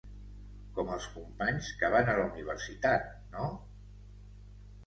Com 0.77 0.89
els 0.95 1.05
companys 1.17 1.69
que 1.83 1.91
van 1.97 2.09
a 2.13 2.17
la 2.21 2.25
universitat, 2.31 3.07
no? 3.37 3.47